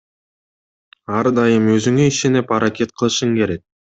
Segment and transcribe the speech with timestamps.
[1.17, 3.65] Ар дайым өзүңө ишенип аракет кылышың керек.